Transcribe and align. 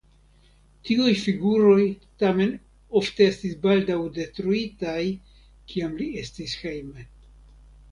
Tiuj 0.87 1.11
figuroj 1.23 1.83
tamen 2.23 2.55
ofte 3.01 3.29
estis 3.33 3.55
baldaŭ 3.67 3.99
detruitaj, 4.17 4.99
kiam 5.75 5.97
li 6.03 6.11
estis 6.25 6.59
hejme. 6.67 7.09